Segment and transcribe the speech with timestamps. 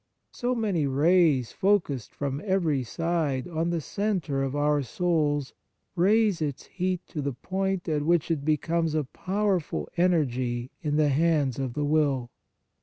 [0.31, 5.53] So many rays focussed from every side on the centre of our souls
[5.95, 11.09] raise its heat to the point at which it becomes a powerful energy in the
[11.09, 12.31] hands of the will.